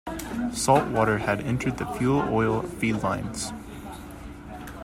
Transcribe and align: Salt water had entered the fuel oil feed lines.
Salt 0.51 0.87
water 0.87 1.19
had 1.19 1.41
entered 1.41 1.77
the 1.77 1.85
fuel 1.85 2.21
oil 2.33 2.63
feed 2.63 3.03
lines. 3.03 3.53